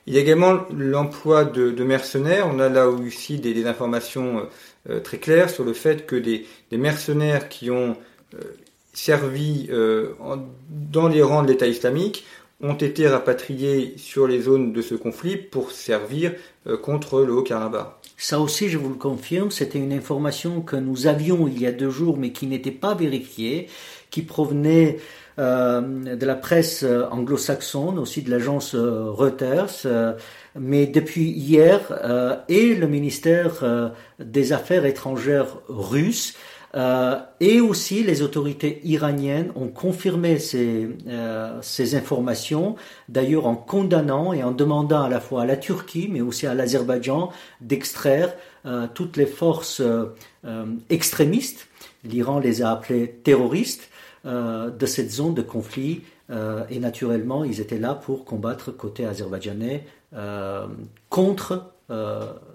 Il 0.07 0.15
y 0.15 0.17
a 0.17 0.21
également 0.21 0.65
l'emploi 0.75 1.45
de, 1.45 1.83
mercenaires. 1.83 2.49
On 2.51 2.59
a 2.59 2.69
là 2.69 2.89
aussi 2.89 3.39
des, 3.39 3.65
informations 3.67 4.47
euh, 4.89 4.99
très 4.99 5.17
claires 5.17 5.51
sur 5.51 5.63
le 5.63 5.73
fait 5.73 6.07
que 6.07 6.15
des, 6.15 6.47
mercenaires 6.71 7.47
qui 7.49 7.69
ont 7.69 7.95
euh, 8.33 8.39
servi 8.93 9.69
dans 10.69 11.07
les 11.07 11.21
rangs 11.21 11.43
de 11.43 11.47
l'État 11.47 11.67
islamique 11.67 12.25
ont 12.61 12.75
été 12.75 13.07
rapatriés 13.07 13.93
sur 13.97 14.27
les 14.27 14.41
zones 14.41 14.73
de 14.73 14.81
ce 14.81 14.95
conflit 14.95 15.37
pour 15.37 15.71
servir 15.71 16.33
contre 16.83 17.21
le 17.21 17.33
Haut-Karabakh. 17.33 17.87
Ça 18.17 18.39
aussi, 18.39 18.69
je 18.69 18.77
vous 18.77 18.89
le 18.89 18.95
confirme, 18.95 19.49
c'était 19.49 19.79
une 19.79 19.93
information 19.93 20.61
que 20.61 20.75
nous 20.75 21.07
avions 21.07 21.47
il 21.47 21.59
y 21.59 21.65
a 21.65 21.71
deux 21.71 21.89
jours, 21.89 22.17
mais 22.17 22.31
qui 22.31 22.45
n'était 22.45 22.69
pas 22.71 22.93
vérifiée 22.93 23.67
qui 24.11 24.21
provenait 24.21 24.97
de 25.37 26.25
la 26.25 26.35
presse 26.35 26.85
anglo-saxonne, 27.11 27.97
aussi 27.97 28.21
de 28.21 28.29
l'agence 28.29 28.75
Reuters, 28.75 29.87
mais 30.59 30.85
depuis 30.85 31.29
hier, 31.29 32.43
et 32.47 32.75
le 32.75 32.87
ministère 32.87 33.93
des 34.19 34.53
Affaires 34.53 34.85
étrangères 34.85 35.57
russe 35.67 36.35
euh, 36.75 37.19
et 37.39 37.59
aussi, 37.59 38.03
les 38.03 38.21
autorités 38.21 38.81
iraniennes 38.85 39.51
ont 39.55 39.67
confirmé 39.67 40.39
ces, 40.39 40.89
euh, 41.07 41.59
ces 41.61 41.95
informations, 41.95 42.75
d'ailleurs 43.09 43.45
en 43.45 43.55
condamnant 43.55 44.31
et 44.33 44.43
en 44.43 44.51
demandant 44.51 45.03
à 45.03 45.09
la 45.09 45.19
fois 45.19 45.43
à 45.43 45.45
la 45.45 45.57
Turquie, 45.57 46.07
mais 46.09 46.21
aussi 46.21 46.47
à 46.47 46.53
l'Azerbaïdjan, 46.53 47.31
d'extraire 47.59 48.33
euh, 48.65 48.87
toutes 48.93 49.17
les 49.17 49.25
forces 49.25 49.81
extrémistes, 50.89 51.67
l'Iran 52.03 52.39
les 52.39 52.61
a 52.61 52.71
appelées 52.71 53.09
terroristes, 53.23 53.89
de 54.23 54.85
cette 54.85 55.09
zone 55.09 55.33
de 55.33 55.41
conflit. 55.41 56.01
et 56.69 56.79
naturellement, 56.79 57.43
ils 57.43 57.59
étaient 57.59 57.79
là 57.79 57.95
pour 57.95 58.23
combattre 58.23 58.69
côté 58.69 59.03
azerbaïdjanais 59.03 59.83
contre 61.09 61.71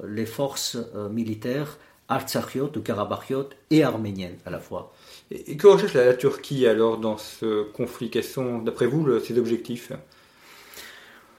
les 0.06 0.26
forces 0.26 0.78
militaires 1.10 1.78
artsakhiot 2.08 2.72
ou 2.76 2.80
karabakhiot 2.80 3.50
et 3.70 3.82
arménienne 3.82 4.36
à 4.46 4.50
la 4.50 4.58
fois. 4.58 4.92
Et, 5.30 5.56
que 5.56 5.66
recherche 5.66 5.94
la, 5.94 6.14
Turquie 6.14 6.66
alors 6.66 6.98
dans 6.98 7.18
ce 7.18 7.64
conflit? 7.72 8.10
Quels 8.10 8.24
sont, 8.24 8.58
d'après 8.58 8.86
vous, 8.86 9.18
ses 9.20 9.38
objectifs? 9.38 9.92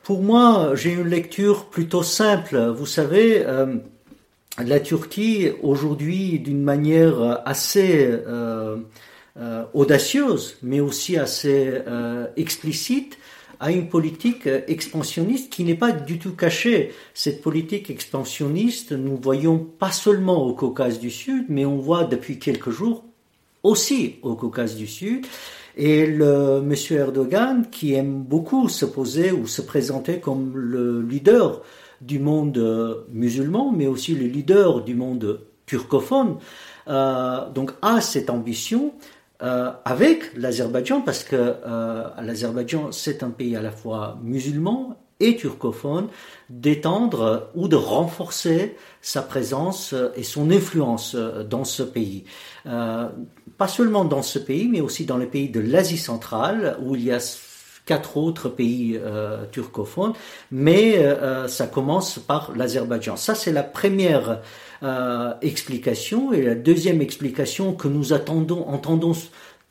Pour 0.07 0.21
moi, 0.23 0.71
j'ai 0.73 0.93
une 0.93 1.09
lecture 1.09 1.65
plutôt 1.65 2.01
simple. 2.01 2.57
Vous 2.69 2.85
savez, 2.85 3.45
euh, 3.45 3.75
la 4.57 4.79
Turquie, 4.79 5.49
aujourd'hui, 5.61 6.39
d'une 6.39 6.63
manière 6.63 7.41
assez 7.45 8.07
euh, 8.07 8.77
euh, 9.37 9.65
audacieuse, 9.73 10.55
mais 10.63 10.79
aussi 10.79 11.17
assez 11.17 11.81
explicite, 12.37 13.17
à 13.59 13.71
une 13.71 13.89
politique 13.89 14.47
expansionniste 14.67 15.51
qui 15.51 15.63
n'est 15.63 15.75
pas 15.75 15.91
du 15.91 16.19
tout 16.19 16.35
cachée. 16.35 16.93
Cette 17.13 17.41
politique 17.41 17.89
expansionniste, 17.89 18.91
nous 18.91 19.17
voyons 19.21 19.57
pas 19.57 19.91
seulement 19.91 20.45
au 20.45 20.53
Caucase 20.53 20.99
du 20.99 21.09
Sud, 21.09 21.45
mais 21.49 21.65
on 21.65 21.77
voit 21.77 22.03
depuis 22.03 22.39
quelques 22.39 22.69
jours 22.69 23.03
aussi 23.63 24.15
au 24.21 24.35
Caucase 24.35 24.75
du 24.75 24.87
Sud. 24.87 25.25
Et 25.75 26.07
le 26.07 26.61
monsieur 26.61 26.97
Erdogan, 26.97 27.67
qui 27.69 27.93
aime 27.93 28.23
beaucoup 28.23 28.67
se 28.69 28.85
poser 28.85 29.31
ou 29.31 29.45
se 29.45 29.61
présenter 29.61 30.19
comme 30.19 30.55
le 30.55 31.01
leader 31.01 31.61
du 32.01 32.19
monde 32.19 33.05
musulman, 33.11 33.71
mais 33.71 33.87
aussi 33.87 34.15
le 34.15 34.25
leader 34.25 34.83
du 34.83 34.95
monde 34.95 35.41
turcophone, 35.67 36.37
euh, 36.87 37.49
donc 37.51 37.73
a 37.81 38.01
cette 38.01 38.29
ambition 38.29 38.93
euh, 39.43 39.71
avec 39.85 40.35
l'Azerbaïdjan, 40.35 41.01
parce 41.01 41.23
que 41.23 41.35
euh, 41.35 42.03
l'Azerbaïdjan, 42.21 42.91
c'est 42.91 43.21
un 43.21 43.29
pays 43.29 43.55
à 43.55 43.61
la 43.61 43.71
fois 43.71 44.17
musulman 44.23 44.97
et 45.19 45.35
turcophone, 45.35 46.07
d'étendre 46.49 47.49
ou 47.55 47.67
de 47.67 47.75
renforcer 47.75 48.75
sa 49.01 49.21
présence 49.21 49.95
et 50.15 50.23
son 50.23 50.51
influence 50.51 51.15
dans 51.15 51.63
ce 51.63 51.81
pays. 51.81 52.25
Euh, 52.67 53.07
pas 53.57 53.67
seulement 53.67 54.05
dans 54.05 54.21
ce 54.21 54.37
pays, 54.37 54.67
mais 54.67 54.81
aussi 54.81 55.05
dans 55.05 55.17
les 55.17 55.25
pays 55.25 55.49
de 55.49 55.59
l'Asie 55.59 55.97
centrale, 55.97 56.77
où 56.83 56.95
il 56.95 57.03
y 57.03 57.11
a 57.11 57.19
quatre 57.87 58.17
autres 58.17 58.49
pays 58.49 58.99
euh, 59.01 59.45
turcophones, 59.51 60.13
mais 60.51 60.97
euh, 60.97 61.47
ça 61.47 61.65
commence 61.65 62.19
par 62.19 62.51
l'Azerbaïdjan. 62.55 63.15
Ça, 63.15 63.33
c'est 63.33 63.53
la 63.53 63.63
première 63.63 64.41
euh, 64.83 65.33
explication. 65.41 66.33
Et 66.33 66.43
la 66.43 66.53
deuxième 66.53 67.01
explication 67.01 67.73
que 67.73 67.87
nous 67.87 68.13
entendons 68.13 69.13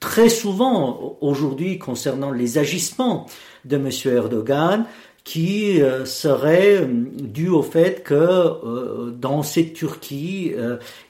très 0.00 0.28
souvent 0.28 1.16
aujourd'hui 1.20 1.78
concernant 1.78 2.32
les 2.32 2.58
agissements 2.58 3.26
de 3.64 3.76
M. 3.76 3.90
Erdogan, 4.06 4.86
qui 5.26 5.82
euh, 5.82 6.04
serait 6.04 6.82
euh, 6.82 6.86
dû 6.86 7.48
au 7.48 7.64
fait 7.64 8.04
que 8.04 8.14
euh, 8.14 9.10
dans 9.10 9.42
cette 9.42 9.74
Turquie, 9.74 10.54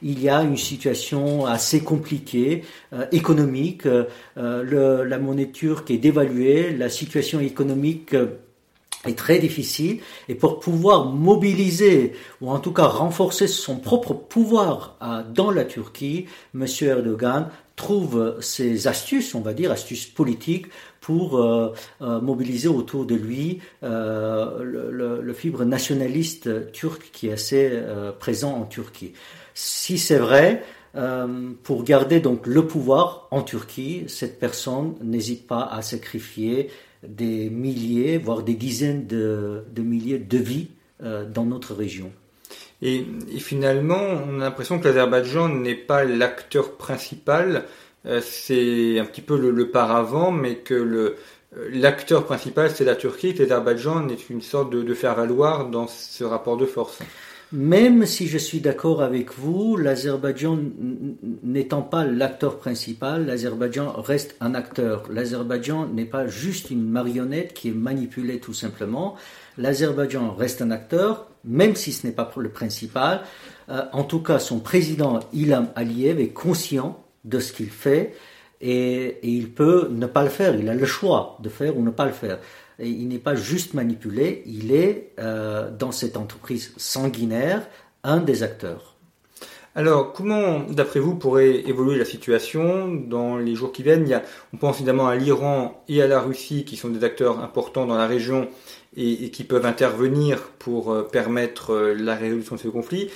il 0.01 0.21
y 0.21 0.27
a 0.27 0.41
une 0.41 0.57
situation 0.57 1.45
assez 1.45 1.81
compliquée, 1.81 2.63
économique. 3.11 3.83
La 4.35 5.19
monnaie 5.19 5.51
turque 5.51 5.91
est 5.91 5.99
dévaluée, 5.99 6.75
la 6.75 6.89
situation 6.89 7.39
économique 7.39 8.15
est 9.05 9.17
très 9.17 9.37
difficile 9.37 9.99
et 10.27 10.35
pour 10.35 10.59
pouvoir 10.59 11.05
mobiliser 11.05 12.13
ou 12.41 12.49
en 12.49 12.59
tout 12.59 12.73
cas 12.73 12.87
renforcer 12.87 13.47
son 13.47 13.77
propre 13.77 14.13
pouvoir 14.13 14.97
dans 15.33 15.51
la 15.51 15.63
Turquie, 15.63 16.25
M. 16.55 16.65
Erdogan 16.81 17.49
trouve 17.77 18.37
ses 18.41 18.87
astuces, 18.87 19.33
on 19.35 19.39
va 19.39 19.53
dire, 19.53 19.71
astuces 19.71 20.07
politiques 20.07 20.65
pour 20.99 21.37
euh, 21.37 21.73
euh, 22.01 22.19
mobiliser 22.19 22.67
autour 22.67 23.05
de 23.05 23.15
lui 23.15 23.61
euh, 23.83 24.61
le, 25.21 25.33
fibre 25.33 25.63
nationaliste 25.63 26.71
turc 26.73 27.11
qui 27.13 27.27
est 27.27 27.33
assez 27.33 27.79
présent 28.19 28.53
en 28.55 28.65
Turquie. 28.65 29.13
Si 29.53 29.99
c'est 29.99 30.17
vrai, 30.17 30.63
pour 31.63 31.83
garder 31.83 32.19
donc 32.19 32.47
le 32.47 32.65
pouvoir 32.65 33.27
en 33.29 33.43
Turquie, 33.43 34.05
cette 34.07 34.39
personne 34.39 34.95
n'hésite 35.03 35.45
pas 35.45 35.61
à 35.61 35.83
sacrifier 35.83 36.71
des 37.07 37.51
milliers, 37.51 38.17
voire 38.17 38.41
des 38.41 38.55
dizaines 38.55 39.05
de 39.05 39.63
milliers 39.77 40.17
de 40.17 40.37
vies 40.39 40.69
dans 40.99 41.45
notre 41.45 41.75
région. 41.75 42.11
Et, 42.81 43.05
finalement, 43.39 44.01
on 44.29 44.39
a 44.39 44.45
l'impression 44.45 44.79
que 44.79 44.87
l'Azerbaïdjan 44.87 45.49
n'est 45.49 45.75
pas 45.75 46.03
l'acteur 46.03 46.73
principal, 46.73 47.65
euh, 48.05 48.21
c'est 48.21 48.99
un 48.99 49.05
petit 49.05 49.21
peu 49.21 49.37
le, 49.37 49.71
paravent, 49.71 50.31
mais 50.31 50.57
que 50.57 50.73
euh, 50.73 51.15
l'acteur 51.71 52.25
principal 52.25 52.69
c'est 52.69 52.85
la 52.85 52.95
Turquie, 52.95 53.33
que 53.33 53.41
l'Azerbaïdjan 53.41 54.09
est 54.09 54.29
une 54.29 54.41
sorte 54.41 54.71
de, 54.71 54.83
de 54.83 54.93
faire-valoir 54.93 55.69
dans 55.69 55.87
ce 55.87 56.23
rapport 56.23 56.57
de 56.57 56.65
force. 56.65 56.99
Même 57.53 58.05
si 58.05 58.27
je 58.27 58.37
suis 58.37 58.59
d'accord 58.59 59.01
avec 59.01 59.33
vous, 59.33 59.77
l'Azerbaïdjan 59.77 60.59
n'étant 61.43 61.81
pas 61.81 62.03
l'acteur 62.03 62.57
principal, 62.57 63.25
l'Azerbaïdjan 63.25 63.93
reste 63.93 64.35
un 64.41 64.53
acteur. 64.53 65.03
L'Azerbaïdjan 65.09 65.87
n'est 65.87 66.03
pas 66.05 66.27
juste 66.27 66.71
une 66.71 66.83
marionnette 66.89 67.53
qui 67.53 67.69
est 67.69 67.73
manipulée 67.73 68.39
tout 68.39 68.53
simplement. 68.53 69.15
L'Azerbaïdjan 69.57 70.33
reste 70.35 70.61
un 70.61 70.71
acteur, 70.71 71.27
même 71.43 71.75
si 71.75 71.91
ce 71.91 72.05
n'est 72.05 72.13
pas 72.13 72.31
le 72.37 72.49
principal. 72.49 73.21
Euh, 73.69 73.83
en 73.91 74.03
tout 74.03 74.21
cas, 74.21 74.39
son 74.39 74.59
président 74.59 75.19
Ilham 75.33 75.69
Aliyev 75.75 76.19
est 76.21 76.29
conscient 76.29 77.03
de 77.25 77.39
ce 77.39 77.51
qu'il 77.51 77.69
fait 77.69 78.13
et, 78.61 79.19
il 79.23 79.51
peut 79.51 79.89
ne 79.91 80.05
pas 80.05 80.23
le 80.23 80.29
faire. 80.29 80.55
Il 80.55 80.69
a 80.69 80.73
le 80.73 80.85
choix 80.85 81.37
de 81.41 81.49
faire 81.49 81.77
ou 81.77 81.83
ne 81.83 81.89
pas 81.89 82.05
le 82.05 82.11
faire. 82.11 82.39
Il 82.79 83.07
n'est 83.07 83.17
pas 83.17 83.35
juste 83.35 83.73
manipulé, 83.73 84.43
il 84.45 84.71
est 84.71 85.13
euh, 85.19 85.71
dans 85.71 85.91
cette 85.91 86.15
entreprise 86.15 86.73
sanguinaire 86.77 87.67
un 88.03 88.17
des 88.17 88.43
acteurs. 88.43 88.97
Alors, 89.73 90.11
comment, 90.11 90.61
d'après 90.61 90.99
vous, 90.99 91.15
pourrait 91.15 91.67
évoluer 91.67 91.99
la 91.99 92.05
situation 92.05 92.87
dans 92.87 93.37
les 93.37 93.53
jours 93.53 93.71
qui 93.71 93.83
viennent? 93.83 94.21
On 94.51 94.57
pense 94.57 94.77
évidemment 94.77 95.07
à 95.07 95.15
l'Iran 95.15 95.83
et 95.87 96.01
à 96.01 96.07
la 96.07 96.19
Russie, 96.19 96.65
qui 96.65 96.77
sont 96.77 96.89
des 96.89 97.03
acteurs 97.03 97.39
importants 97.43 97.85
dans 97.85 97.95
la 97.95 98.07
région 98.07 98.47
et, 98.97 99.29
qui 99.29 99.43
peuvent 99.43 99.65
intervenir 99.65 100.41
pour 100.59 100.91
euh, 100.91 101.03
permettre 101.03 101.71
euh, 101.71 101.93
la 101.93 102.15
résolution 102.15 102.55
de 102.55 102.61
ce 102.61 102.67
conflit. 102.67 103.09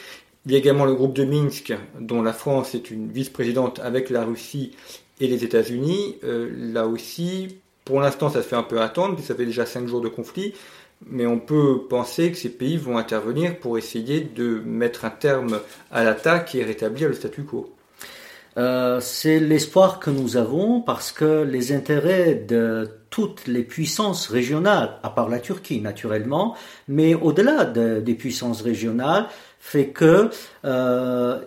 Il 0.45 0.51
y 0.51 0.55
a 0.55 0.57
également 0.57 0.85
le 0.85 0.93
groupe 0.95 1.13
de 1.13 1.25
Minsk, 1.25 1.73
dont 1.99 2.21
la 2.21 2.33
France 2.33 2.73
est 2.75 2.91
une 2.91 3.11
vice-présidente 3.11 3.79
avec 3.79 4.09
la 4.09 4.23
Russie 4.23 4.71
et 5.19 5.27
les 5.27 5.43
États-Unis. 5.43 6.17
Euh, 6.23 6.49
là 6.73 6.87
aussi, 6.87 7.57
pour 7.83 7.99
l'instant, 7.99 8.29
ça 8.29 8.41
se 8.41 8.47
fait 8.47 8.55
un 8.55 8.63
peu 8.63 8.79
attendre, 8.79 9.15
puis 9.15 9.25
ça 9.25 9.35
fait 9.35 9.45
déjà 9.45 9.65
cinq 9.65 9.87
jours 9.87 10.01
de 10.01 10.07
conflit. 10.07 10.53
Mais 11.07 11.25
on 11.25 11.39
peut 11.39 11.81
penser 11.89 12.31
que 12.31 12.37
ces 12.37 12.49
pays 12.49 12.77
vont 12.77 12.97
intervenir 12.97 13.57
pour 13.57 13.77
essayer 13.79 14.21
de 14.21 14.61
mettre 14.63 15.03
un 15.03 15.09
terme 15.09 15.59
à 15.91 16.03
l'attaque 16.03 16.53
et 16.53 16.63
rétablir 16.63 17.07
le 17.07 17.15
statu 17.15 17.43
quo. 17.43 17.73
Euh, 18.57 18.99
c'est 18.99 19.39
l'espoir 19.39 19.99
que 19.99 20.09
nous 20.09 20.35
avons 20.35 20.81
parce 20.81 21.11
que 21.11 21.43
les 21.43 21.71
intérêt 21.71 22.35
de 22.35 22.89
toutes 23.09 23.47
les 23.47 23.63
puissances 23.63 24.27
régionales, 24.27 24.97
à 25.03 25.09
part 25.09 25.29
la 25.29 25.39
Turquie 25.39 25.81
naturellement, 25.81 26.55
mais 26.87 27.13
au-delà 27.13 27.65
des 27.65 28.13
puissances 28.15 28.61
régionales, 28.61 29.27
fait 29.59 29.89
que 29.89 30.29
euh, 30.65 31.39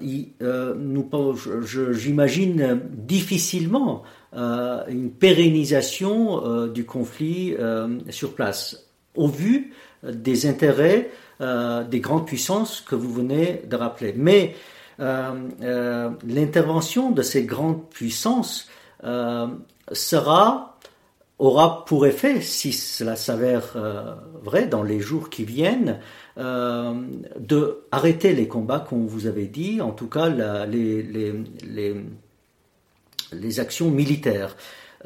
euh 0.42 0.74
nous, 0.76 1.10
j'imagine 1.92 2.80
difficilement 2.90 4.02
euh, 4.34 4.82
une 4.88 5.10
pérennisation 5.10 6.66
du 6.68 6.84
conflit 6.84 7.56
sur 8.10 8.34
place, 8.34 8.88
au 9.14 9.28
vu 9.28 9.72
des 10.02 10.46
intérêts 10.46 11.10
des 11.40 12.00
grandes 12.00 12.26
puissances 12.26 12.82
que 12.82 12.94
vous 12.94 13.12
venez 13.12 13.62
de 13.66 13.76
rappeler. 13.76 14.14
Mais 14.16 14.54
l'intervention 14.98 17.10
de 17.10 17.22
ces 17.22 17.44
grandes 17.44 17.88
puissances 17.90 18.68
sera 19.92 20.74
aura 21.38 21.84
pour 21.84 22.06
effet, 22.06 22.40
si 22.40 22.72
cela 22.72 23.16
s'avère 23.16 23.72
euh, 23.76 24.14
vrai 24.42 24.66
dans 24.66 24.82
les 24.82 25.00
jours 25.00 25.30
qui 25.30 25.44
viennent, 25.44 25.98
euh, 26.38 26.94
de 27.38 27.84
arrêter 27.90 28.34
les 28.34 28.48
combats, 28.48 28.84
comme 28.88 29.06
vous 29.06 29.26
avez 29.26 29.46
dit, 29.46 29.80
en 29.80 29.90
tout 29.90 30.08
cas 30.08 30.28
les, 30.28 31.94
actions 33.58 33.90
militaires. 33.90 34.56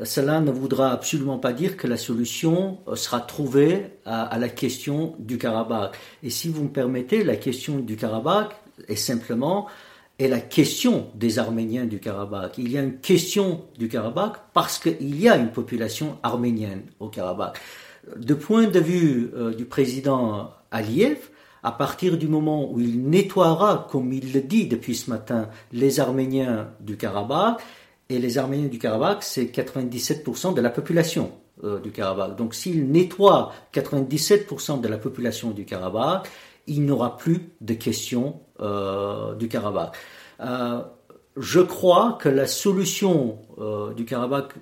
cela 0.04 0.40
ne 0.40 0.50
voudra 0.50 0.92
absolument 0.92 1.38
pas 1.38 1.52
dire 1.52 1.76
que 1.76 1.86
la 1.86 1.96
solution 1.96 2.78
sera 2.94 3.20
trouvée 3.20 3.86
à, 4.04 4.38
la 4.38 4.48
question 4.48 5.14
du 5.18 5.38
Karabakh. 5.38 5.96
Et 6.22 6.30
si 6.30 6.48
vous 6.48 6.64
me 6.64 6.68
permettez, 6.68 7.24
la 7.24 7.36
question 7.36 7.78
du 7.78 7.96
Karabakh 7.96 8.54
est 8.86 8.96
simplement 8.96 9.68
est 10.18 10.28
la 10.28 10.40
question 10.40 11.10
des 11.14 11.38
Arméniens 11.38 11.86
du 11.86 12.00
Karabakh. 12.00 12.58
Il 12.58 12.72
y 12.72 12.78
a 12.78 12.82
une 12.82 12.98
question 12.98 13.64
du 13.78 13.88
Karabakh 13.88 14.34
parce 14.52 14.78
qu'il 14.78 15.20
y 15.20 15.28
a 15.28 15.36
une 15.36 15.52
population 15.52 16.18
arménienne 16.22 16.82
au 16.98 17.08
Karabakh. 17.08 17.58
De 18.16 18.34
point 18.34 18.66
de 18.66 18.80
vue 18.80 19.30
euh, 19.34 19.54
du 19.54 19.64
président 19.64 20.50
Aliyev, 20.70 21.18
à 21.62 21.72
partir 21.72 22.18
du 22.18 22.26
moment 22.26 22.70
où 22.70 22.80
il 22.80 23.08
nettoiera, 23.08 23.86
comme 23.90 24.12
il 24.12 24.32
le 24.32 24.40
dit 24.40 24.66
depuis 24.66 24.96
ce 24.96 25.10
matin, 25.10 25.50
les 25.72 26.00
Arméniens 26.00 26.68
du 26.80 26.96
Karabakh, 26.96 27.60
et 28.08 28.18
les 28.18 28.38
Arméniens 28.38 28.68
du 28.68 28.78
Karabakh, 28.78 29.22
c'est 29.22 29.44
97% 29.44 30.54
de 30.54 30.60
la 30.60 30.70
population 30.70 31.32
euh, 31.62 31.78
du 31.78 31.90
Karabakh. 31.90 32.36
Donc 32.36 32.54
s'il 32.54 32.90
nettoie 32.90 33.52
97% 33.74 34.80
de 34.80 34.88
la 34.88 34.98
population 34.98 35.50
du 35.50 35.64
Karabakh, 35.64 36.26
il 36.66 36.84
n'aura 36.84 37.16
plus 37.16 37.50
de 37.60 37.74
questions 37.74 38.40
euh, 38.60 39.34
du 39.34 39.48
Karabakh. 39.48 39.94
Euh, 40.40 40.82
je 41.36 41.60
crois 41.60 42.18
que 42.20 42.28
la 42.28 42.46
solution 42.46 43.38
du 43.96 44.04
Karabakh, 44.04 44.54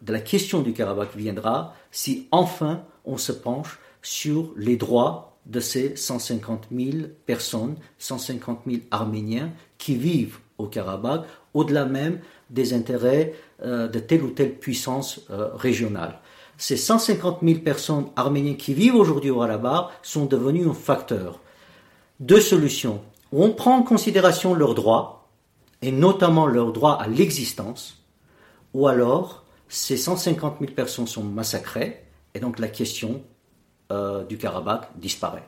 de 0.00 0.12
la 0.12 0.20
question 0.20 0.62
du 0.62 0.72
Karabakh 0.72 1.14
viendra 1.14 1.74
si 1.90 2.28
enfin 2.30 2.84
on 3.04 3.18
se 3.18 3.32
penche 3.32 3.78
sur 4.00 4.52
les 4.56 4.76
droits 4.76 5.38
de 5.46 5.60
ces 5.60 5.96
150 5.96 6.68
000 6.74 7.08
personnes, 7.26 7.76
150 7.98 8.60
000 8.66 8.82
Arméniens 8.90 9.50
qui 9.78 9.96
vivent 9.96 10.38
au 10.58 10.66
Karabakh, 10.66 11.22
au-delà 11.54 11.84
même 11.84 12.20
des 12.50 12.74
intérêts 12.74 13.34
euh, 13.64 13.88
de 13.88 13.98
telle 13.98 14.22
ou 14.22 14.30
telle 14.30 14.54
puissance 14.54 15.20
euh, 15.30 15.48
régionale. 15.54 16.20
Ces 16.58 16.76
150 16.76 17.38
000 17.42 17.60
personnes 17.60 18.06
arméniennes 18.14 18.56
qui 18.56 18.74
vivent 18.74 18.94
aujourd'hui 18.94 19.30
au 19.30 19.40
Karabakh 19.40 19.88
sont 20.02 20.26
devenues 20.26 20.68
un 20.68 20.74
facteur. 20.74 21.40
Deux 22.20 22.40
solutions. 22.40 23.00
On 23.32 23.50
prend 23.50 23.76
en 23.76 23.82
considération 23.82 24.54
leurs 24.54 24.74
droits, 24.74 25.28
et 25.80 25.90
notamment 25.90 26.46
leur 26.46 26.72
droit 26.72 26.98
à 27.00 27.08
l'existence, 27.08 28.02
ou 28.74 28.86
alors 28.86 29.44
ces 29.68 29.96
150 29.96 30.58
000 30.60 30.72
personnes 30.72 31.06
sont 31.06 31.24
massacrées, 31.24 32.04
et 32.34 32.40
donc 32.40 32.58
la 32.58 32.68
question 32.68 33.22
euh, 33.90 34.24
du 34.24 34.38
Karabakh 34.38 34.88
disparaît. 34.96 35.44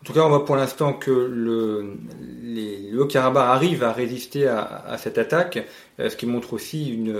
En 0.00 0.04
tout 0.04 0.12
cas, 0.12 0.20
on 0.20 0.28
voit 0.28 0.44
pour 0.44 0.56
l'instant 0.56 0.92
que 0.92 1.10
le, 1.10 1.96
Haut-Karabakh 2.96 3.48
arrive 3.48 3.82
à 3.82 3.92
résister 3.92 4.46
à, 4.46 4.96
cette 4.98 5.18
attaque, 5.18 5.66
euh, 5.98 6.08
ce 6.08 6.16
qui 6.16 6.26
montre 6.26 6.52
aussi 6.52 7.12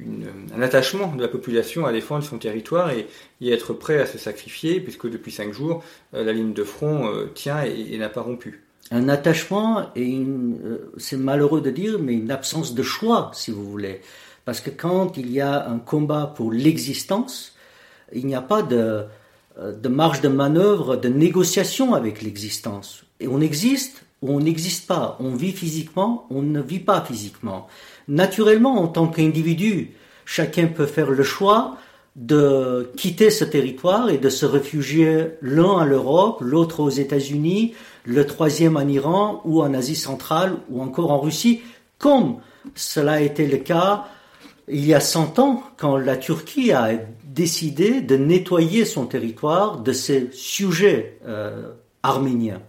un 0.00 0.62
attachement 0.62 1.14
de 1.14 1.20
la 1.20 1.28
population 1.28 1.84
à 1.84 1.92
défendre 1.92 2.24
son 2.24 2.38
territoire 2.38 2.90
et, 2.90 3.06
être 3.42 3.74
prêt 3.74 4.00
à 4.00 4.06
se 4.06 4.16
sacrifier, 4.16 4.80
puisque 4.80 5.08
depuis 5.08 5.32
cinq 5.32 5.52
jours, 5.52 5.84
euh, 6.14 6.24
la 6.24 6.32
ligne 6.32 6.54
de 6.54 6.64
front 6.64 7.12
tient 7.34 7.62
et, 7.62 7.96
n'a 7.98 8.08
pas 8.08 8.22
rompu. 8.22 8.64
Un 8.92 9.08
attachement 9.08 9.86
et 9.96 10.24
c'est 10.98 11.16
malheureux 11.16 11.62
de 11.62 11.70
dire, 11.70 11.98
mais 11.98 12.12
une 12.12 12.30
absence 12.30 12.74
de 12.74 12.82
choix, 12.82 13.30
si 13.34 13.50
vous 13.50 13.64
voulez. 13.64 14.02
Parce 14.44 14.60
que 14.60 14.70
quand 14.70 15.16
il 15.16 15.32
y 15.32 15.40
a 15.40 15.66
un 15.68 15.78
combat 15.78 16.32
pour 16.36 16.52
l'existence, 16.52 17.54
il 18.12 18.26
n'y 18.26 18.34
a 18.34 18.42
pas 18.42 18.62
de, 18.62 19.06
euh, 19.58 19.72
de 19.72 19.88
marge 19.88 20.20
de 20.20 20.28
manœuvre, 20.28 20.96
de 20.96 21.08
négociation 21.08 21.94
avec 21.94 22.22
l'existence. 22.22 23.04
Et 23.20 23.28
on 23.28 23.40
existe 23.40 24.04
ou 24.20 24.30
on 24.32 24.40
n'existe 24.40 24.86
pas. 24.86 25.16
On 25.20 25.34
vit 25.34 25.52
physiquement, 25.52 26.26
on 26.30 26.42
ne 26.42 26.60
vit 26.60 26.80
pas 26.80 27.02
physiquement. 27.02 27.68
Naturellement, 28.08 28.80
en 28.80 28.88
tant 28.88 29.08
qu'individu, 29.08 29.92
chacun 30.24 30.66
peut 30.66 30.86
faire 30.86 31.10
le 31.10 31.22
choix 31.22 31.76
de 32.16 32.92
quitter 32.96 33.30
ce 33.30 33.44
territoire 33.44 34.10
et 34.10 34.18
de 34.18 34.28
se 34.28 34.44
réfugier 34.44 35.28
l'un 35.40 35.78
à 35.78 35.86
l'Europe, 35.86 36.38
l'autre 36.40 36.80
aux 36.80 36.90
États-Unis, 36.90 37.74
le 38.04 38.26
troisième 38.26 38.76
en 38.76 38.86
Iran 38.86 39.40
ou 39.44 39.62
en 39.62 39.72
Asie 39.72 39.96
centrale 39.96 40.56
ou 40.70 40.82
encore 40.82 41.10
en 41.10 41.20
Russie, 41.20 41.62
comme 41.98 42.36
cela 42.74 43.12
a 43.12 43.20
été 43.20 43.46
le 43.46 43.58
cas 43.58 44.06
il 44.68 44.86
y 44.86 44.94
a 44.94 45.00
100 45.00 45.38
ans 45.38 45.62
quand 45.76 45.96
la 45.96 46.16
Turquie 46.16 46.72
a 46.72 46.90
décidé 47.24 48.00
de 48.00 48.16
nettoyer 48.16 48.84
son 48.84 49.06
territoire 49.06 49.78
de 49.78 49.92
ces 49.92 50.30
sujets 50.32 51.18
euh, 51.26 51.72
arméniens. 52.02 52.62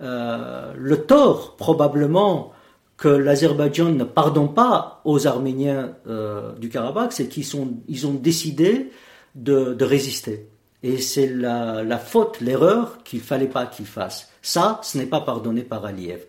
Euh, 0.00 0.72
le 0.76 1.04
tort, 1.04 1.56
probablement, 1.56 2.52
que 2.96 3.08
l'Azerbaïdjan 3.08 3.90
ne 3.90 4.04
pardonne 4.04 4.54
pas 4.54 5.02
aux 5.04 5.26
Arméniens 5.26 5.96
euh, 6.06 6.52
du 6.54 6.68
Karabakh, 6.68 7.12
c'est 7.12 7.28
qu'ils 7.28 7.46
ils 7.88 8.06
ont 8.06 8.14
décidé 8.14 8.90
de, 9.34 9.76
résister. 9.84 10.48
Et 10.82 10.98
c'est 10.98 11.28
la, 11.28 11.98
faute, 11.98 12.40
l'erreur 12.40 13.02
qu'il 13.04 13.20
fallait 13.20 13.48
pas 13.48 13.66
qu'ils 13.66 13.86
fassent. 13.86 14.30
Ça, 14.40 14.80
ce 14.82 14.96
n'est 14.98 15.06
pas 15.06 15.20
pardonné 15.20 15.62
par 15.62 15.84
Aliyev. 15.84 16.22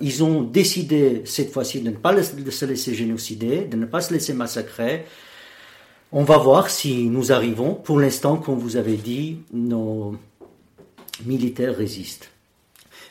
ils 0.00 0.24
ont 0.24 0.42
décidé 0.42 1.22
cette 1.24 1.52
fois-ci 1.52 1.80
de 1.80 1.90
ne 1.90 1.96
pas 1.96 2.20
se 2.22 2.64
laisser 2.64 2.94
génocider, 2.94 3.62
de 3.62 3.76
ne 3.76 3.86
pas 3.86 4.00
se 4.00 4.12
laisser 4.12 4.32
massacrer, 4.32 5.04
on 6.14 6.24
va 6.24 6.36
voir 6.36 6.68
si 6.68 7.08
nous 7.08 7.32
arrivons. 7.32 7.74
Pour 7.74 7.98
l'instant, 7.98 8.36
comme 8.36 8.58
vous 8.58 8.76
avez 8.76 8.96
dit, 8.96 9.38
nos 9.52 10.14
militaires 11.24 11.74
résistent. 11.74 12.28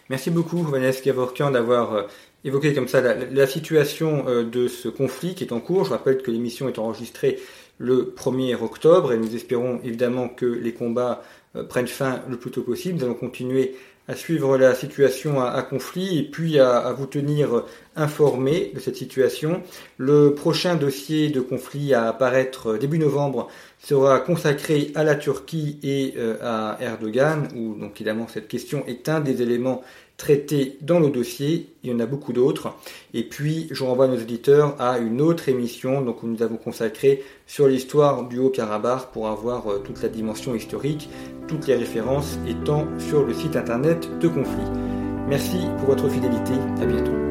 Merci 0.10 0.30
beaucoup, 0.30 0.62
Vanessa 0.62 1.02
Gavorkian, 1.02 1.50
d'avoir 1.50 2.08
évoqué 2.44 2.74
comme 2.74 2.88
ça 2.88 3.02
la, 3.02 3.48
situation 3.48 4.26
euh, 4.28 4.44
de 4.44 4.68
ce 4.68 4.90
conflit 4.90 5.36
qui 5.36 5.44
est 5.44 5.54
en 5.54 5.60
cours. 5.60 5.86
Je 5.86 5.92
rappelle 5.92 6.22
que 6.22 6.32
l'émission 6.32 6.68
est 6.68 6.80
enregistrée 6.80 7.40
le 7.78 8.14
1er 8.16 8.56
octobre 8.62 9.14
et 9.14 9.18
nous 9.18 9.36
espérons 9.36 9.80
évidemment 9.84 10.30
que 10.30 10.46
les 10.46 10.74
combats 10.74 11.24
euh, 11.56 11.64
prennent 11.64 11.88
fin 11.88 12.22
le 12.30 12.38
plus 12.38 12.52
tôt 12.52 12.64
possible. 12.64 12.98
Nous 12.98 13.06
allons 13.06 13.14
continuer 13.14 13.76
à 14.08 14.16
suivre 14.16 14.58
la 14.58 14.76
situation 14.76 15.42
à, 15.42 15.62
conflit 15.62 16.18
et 16.20 16.24
puis 16.24 16.60
à, 16.60 16.92
vous 16.92 17.06
tenir 17.06 17.64
informé 17.96 18.72
de 18.74 18.80
cette 18.80 18.96
situation. 18.96 19.62
Le 19.98 20.34
prochain 20.34 20.76
dossier 20.76 21.30
de 21.30 21.40
conflit 21.40 21.94
à 21.94 22.08
apparaître 22.10 22.78
début 22.78 23.00
novembre 23.00 23.48
sera 23.84 24.20
consacré 24.20 24.92
à 24.96 25.04
la 25.04 25.16
Turquie 25.16 25.80
et 25.84 26.14
euh, 26.18 26.38
à 26.42 26.78
Erdogan, 26.82 27.48
où 27.56 27.76
donc 27.76 28.00
évidemment 28.00 28.28
cette 28.32 28.48
question 28.48 28.86
est 28.86 29.10
un 29.10 29.20
des 29.20 29.42
éléments 29.42 29.82
traités 30.18 30.78
dans 30.82 31.00
le 31.00 31.10
dossier. 31.10 31.74
Il 31.84 31.90
y 31.90 31.94
en 31.94 32.00
a 32.00 32.06
beaucoup 32.06 32.32
d'autres. 32.32 32.76
Et 33.16 33.24
puis, 33.24 33.68
je 33.72 33.84
renvoie 33.84 34.08
nos 34.08 34.18
auditeurs 34.18 34.76
à 34.80 35.00
une 35.00 35.20
autre 35.20 35.50
émission 35.50 36.02
donc, 36.02 36.22
où 36.22 36.28
nous 36.28 36.44
avons 36.44 36.58
consacré 36.58 37.24
sur 37.48 37.68
l'histoire 37.68 38.28
du 38.28 38.38
Haut-Karabakh 38.38 39.12
pour 39.14 39.28
avoir 39.28 39.68
euh, 39.68 39.80
toute 39.80 40.04
la 40.04 40.10
dimension 40.10 40.54
historique, 40.54 41.10
toutes 41.48 41.66
les 41.66 41.76
références 41.76 42.38
étant 42.48 42.88
sur 43.00 43.26
le 43.26 43.34
site 43.34 43.56
internet 43.56 44.08
de 44.20 44.28
Conflit. 44.28 44.70
Merci 45.28 45.58
pour 45.80 45.88
votre 45.88 46.08
fidélité. 46.08 46.54
À 46.82 46.86
bientôt. 46.86 47.31